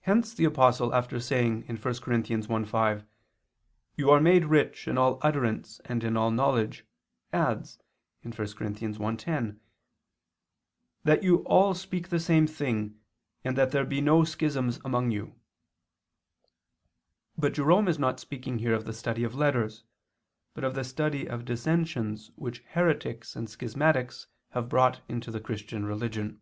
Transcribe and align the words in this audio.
Hence 0.00 0.32
the 0.32 0.46
Apostle 0.46 0.94
after 0.94 1.20
saying 1.20 1.66
(1 1.66 1.76
Cor. 1.76 1.92
1:5): 1.92 3.04
"You 3.94 4.08
are 4.08 4.22
made 4.22 4.46
rich... 4.46 4.88
in 4.88 4.96
all 4.96 5.18
utterance 5.20 5.82
and 5.84 6.02
in 6.02 6.16
all 6.16 6.30
knowledge," 6.30 6.86
adds 7.30 7.78
(1 8.22 8.32
Cor. 8.32 8.46
1:10): 8.68 9.58
"That 11.04 11.22
you 11.22 11.42
all 11.44 11.74
speak 11.74 12.08
the 12.08 12.18
same 12.18 12.46
thing, 12.46 12.98
and 13.44 13.54
that 13.54 13.70
there 13.72 13.84
be 13.84 14.00
no 14.00 14.24
schisms 14.24 14.80
among 14.82 15.10
you." 15.10 15.34
But 17.36 17.52
Jerome 17.52 17.86
is 17.86 17.98
not 17.98 18.18
speaking 18.18 18.60
here 18.60 18.72
of 18.72 18.86
the 18.86 18.94
study 18.94 19.24
of 19.24 19.34
letters, 19.34 19.84
but 20.54 20.64
of 20.64 20.74
the 20.74 20.84
study 20.84 21.28
of 21.28 21.44
dissensions 21.44 22.30
which 22.34 22.64
heretics 22.70 23.36
and 23.36 23.46
schismatics 23.46 24.26
have 24.52 24.70
brought 24.70 25.02
into 25.06 25.30
the 25.30 25.38
Christian 25.40 25.84
religion. 25.84 26.40